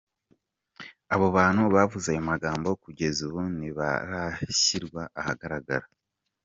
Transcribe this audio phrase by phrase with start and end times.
[1.13, 5.85] Abo bantu bavuze ayo magambo kugeza ubu ntibarashyirwa ahagaragara.